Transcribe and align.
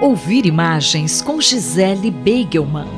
Ouvir 0.00 0.46
imagens 0.46 1.20
com 1.20 1.38
Gisele 1.42 2.10
Beigelman. 2.10 2.88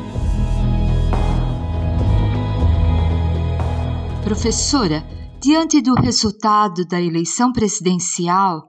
Professora, 4.22 5.02
diante 5.40 5.80
do 5.80 5.94
resultado 5.94 6.86
da 6.86 7.02
eleição 7.02 7.52
presidencial, 7.52 8.68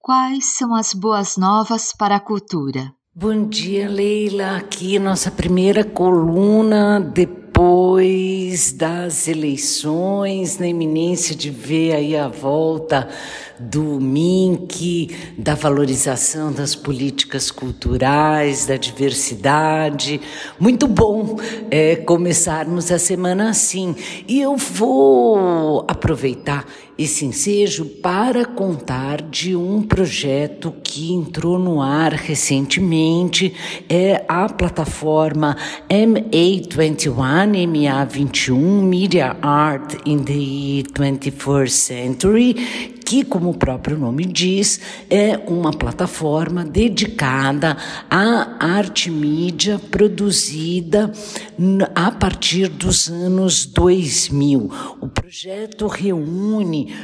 quais 0.00 0.56
são 0.56 0.74
as 0.74 0.94
boas 0.94 1.36
novas 1.36 1.92
para 1.94 2.16
a 2.16 2.20
cultura? 2.20 2.90
Bom 3.14 3.46
dia, 3.46 3.86
Leila. 3.86 4.56
Aqui 4.56 4.98
nossa 4.98 5.30
primeira 5.30 5.84
coluna 5.84 6.98
depois 6.98 7.44
das 8.76 9.28
eleições, 9.28 10.58
na 10.58 10.66
iminência 10.66 11.34
de 11.34 11.50
ver 11.50 11.94
aí 11.94 12.16
a 12.16 12.28
volta 12.28 13.08
do 13.58 14.00
MINC, 14.00 15.14
da 15.38 15.54
valorização 15.54 16.52
das 16.52 16.74
políticas 16.74 17.50
culturais, 17.50 18.66
da 18.66 18.76
diversidade. 18.76 20.20
Muito 20.58 20.88
bom 20.88 21.36
é, 21.70 21.96
começarmos 21.96 22.90
a 22.90 22.98
semana 22.98 23.50
assim. 23.50 23.94
E 24.26 24.40
eu 24.40 24.56
vou 24.56 25.84
aproveitar 25.86 26.66
esse 26.96 27.24
ensejo 27.24 27.86
para 27.86 28.44
contar 28.44 29.20
de 29.20 29.56
um 29.56 29.82
projeto 29.82 30.72
que 30.82 31.12
entrou 31.12 31.58
no 31.58 31.82
ar 31.82 32.12
recentemente, 32.12 33.52
é 33.88 34.24
a 34.28 34.48
plataforma 34.48 35.56
MA21, 35.90 37.66
MA21, 37.84 38.88
Media 38.88 39.36
Art 39.42 40.06
in 40.06 40.24
the 40.24 40.84
21st 40.84 41.70
Century, 41.70 42.52
que, 43.04 43.24
como 43.24 43.50
o 43.50 43.54
próprio 43.54 43.98
nome 43.98 44.24
diz, 44.24 44.80
é 45.10 45.38
uma 45.46 45.72
plataforma 45.72 46.64
dedicada 46.64 47.76
à 48.10 48.56
arte 48.58 49.10
mídia 49.10 49.78
produzida 49.90 51.12
a 51.94 52.10
partir 52.10 52.68
dos 52.68 53.08
anos 53.08 53.66
2000. 53.66 54.70
O 55.00 55.08
projeto 55.08 55.86
reúne 55.86 56.94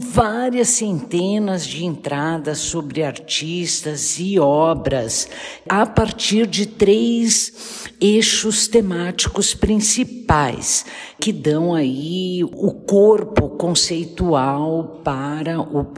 várias 0.00 0.68
centenas 0.68 1.66
de 1.66 1.84
entradas 1.84 2.58
sobre 2.58 3.02
artistas 3.02 4.18
e 4.18 4.38
obras 4.38 5.28
a 5.68 5.86
partir 5.86 6.46
de 6.46 6.66
três 6.66 7.86
eixos 8.00 8.66
temáticos 8.66 9.54
principais 9.54 10.21
que 11.20 11.32
dão 11.32 11.74
aí 11.74 12.42
o 12.42 12.72
corpo 12.72 13.50
conceitual 13.50 15.00
para 15.04 15.56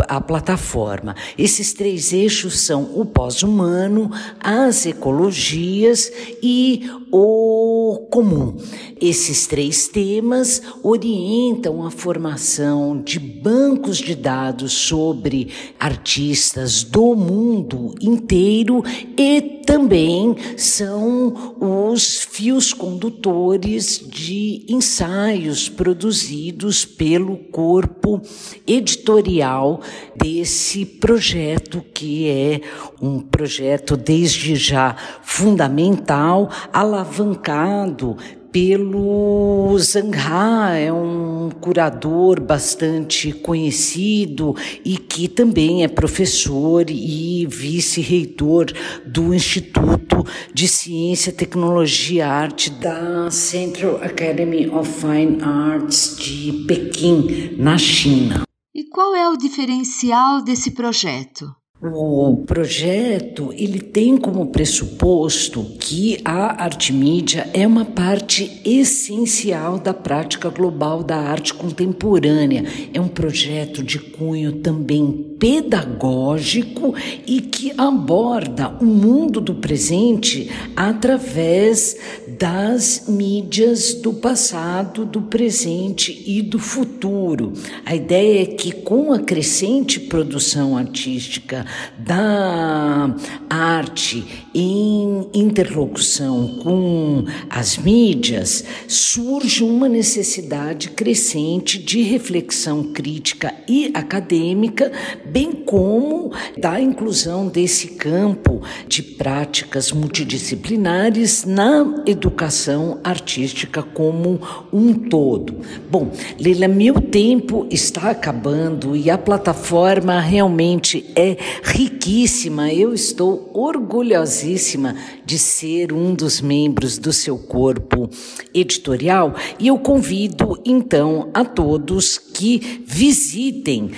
a 0.09 0.21
plataforma. 0.21 1.15
Esses 1.39 1.73
três 1.73 2.13
eixos 2.13 2.61
são 2.61 2.91
o 2.95 3.07
pós-humano, 3.07 4.11
as 4.41 4.87
ecologias 4.87 6.11
e 6.43 6.91
o 7.13 8.09
comum. 8.11 8.57
Esses 9.01 9.47
três 9.47 9.87
temas 9.87 10.61
orientam 10.83 11.87
a 11.87 11.91
formação 11.91 13.01
de 13.01 13.19
bancos 13.19 13.99
de 13.99 14.15
dados 14.15 14.73
sobre 14.73 15.49
artistas 15.79 16.83
do 16.83 17.15
mundo 17.15 17.95
inteiro 18.01 18.83
e 19.17 19.54
também 19.65 20.37
são 20.57 21.57
os 21.59 22.21
fios 22.21 22.73
condutores 22.73 23.99
de 23.99 24.65
ensaios 24.69 25.69
produzidos 25.69 26.85
pelo 26.85 27.37
corpo 27.37 28.21
editorial 28.67 29.81
desse 30.17 30.85
projeto, 30.85 31.85
que 31.95 32.29
é 32.29 32.61
um 33.01 33.21
projeto 33.21 33.97
desde 33.97 34.55
já 34.57 34.97
fundamental, 35.23 36.51
alavancado 36.73 38.17
pelo 38.55 39.77
Zangha, 39.81 40.79
é 40.79 40.93
um 40.93 41.51
curador 41.61 42.41
bastante 42.41 43.33
conhecido 43.33 44.55
e 44.85 44.97
que 44.97 45.27
também 45.27 45.83
é 45.83 45.89
professor 45.89 46.89
e 46.89 47.45
vice-reitor 47.51 48.67
do 49.05 49.35
Instituto 49.35 50.25
de 50.55 50.69
Ciência, 50.69 51.33
Tecnologia 51.33 52.15
e 52.15 52.21
Arte 52.21 52.71
da 52.71 53.29
Central 53.29 53.97
Academy 53.97 54.69
of 54.69 54.89
Fine 54.89 55.43
Arts 55.43 56.17
de 56.17 56.65
Pequim, 56.69 57.57
na 57.59 57.77
China. 57.77 58.45
E 58.73 58.85
qual 58.85 59.17
é 59.17 59.29
o 59.29 59.37
diferencial 59.37 60.45
desse 60.45 60.71
projeto? 60.71 61.53
O 61.87 62.39
projeto 62.47 63.53
ele 63.53 63.79
tem 63.79 64.17
como 64.17 64.47
pressuposto 64.47 65.63
que 65.79 66.19
a 66.25 66.65
arte 66.65 66.95
mídia 66.95 67.47
é 67.53 67.67
uma 67.67 67.85
parte 67.85 68.63
essencial 68.65 69.79
da 69.79 69.93
prática 69.93 70.49
global 70.49 71.03
da 71.03 71.17
arte 71.17 71.53
contemporânea. 71.53 72.65
É 72.95 72.99
um 72.99 73.09
projeto 73.09 73.83
de 73.83 73.99
cunho 73.99 74.53
também 74.61 75.34
pedagógico 75.45 76.95
e 77.27 77.39
que 77.39 77.71
aborda 77.77 78.79
o 78.81 78.87
mundo 78.87 79.43
do 79.43 79.57
presente 79.57 80.51
através 80.75 81.99
das 82.39 83.05
mídias 83.07 83.93
do 83.93 84.15
passado, 84.15 85.05
do 85.05 85.21
presente 85.21 86.25
e 86.27 86.41
do 86.41 86.59
futuro. 86.59 87.53
A 87.85 87.95
ideia 87.95 88.43
é 88.43 88.47
que 88.47 88.73
com 88.73 89.13
a 89.13 89.19
crescente 89.19 90.01
produção 90.01 90.79
artística 90.79 91.67
da 91.99 93.15
arte 93.51 94.25
em 94.55 95.29
interlocução 95.35 96.59
com 96.63 97.25
as 97.51 97.77
mídias, 97.77 98.65
surge 98.87 99.65
uma 99.65 99.89
necessidade 99.89 100.91
crescente 100.91 101.79
de 101.79 102.03
reflexão 102.03 102.93
crítica 102.93 103.53
e 103.69 103.91
acadêmica, 103.93 104.93
bem 105.35 105.51
como 105.51 106.31
da 106.57 106.81
inclusão 106.81 107.49
desse 107.49 107.89
campo 107.89 108.63
de 108.87 109.03
práticas 109.03 109.91
multidisciplinares 109.91 111.45
na 111.45 112.05
educação 112.07 113.01
artística 113.03 113.83
como 113.83 114.41
um 114.73 114.95
todo. 114.95 115.57
Bom, 115.91 116.13
Leila, 116.39 116.69
meu 116.69 117.01
tempo 117.01 117.67
está 117.69 118.11
acabando 118.11 118.95
e 118.95 119.11
a 119.11 119.19
plataforma 119.19 120.21
realmente 120.21 121.05
é 121.17 121.37
riquíssima. 121.65 122.73
Eu 122.73 122.95
estou 122.95 123.51
orgulhosíssima 123.53 124.95
de 125.27 125.37
ser 125.37 125.93
um 125.93 126.15
dos 126.15 126.41
membros 126.41 126.97
do 126.97 127.13
seu 127.13 127.37
corpo 127.37 128.09
editorial 128.55 129.35
e 129.59 129.67
eu 129.67 129.79
convido 129.81 130.61
então 130.65 131.29
a 131.35 131.45
todos 131.45 132.19
que 132.19 132.85
visitem 132.87 133.91